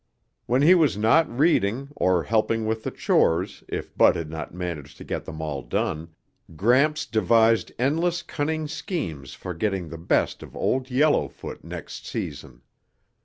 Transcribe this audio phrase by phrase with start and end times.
[0.47, 4.97] When he was not reading or helping with the chores if Bud had not managed
[4.97, 6.15] to get them all done,
[6.55, 12.63] Gramps devised endless cunning schemes for getting the best of Old Yellowfoot next season.